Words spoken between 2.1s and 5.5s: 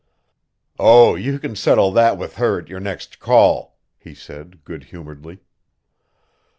with her at your next call," he said good humoredly.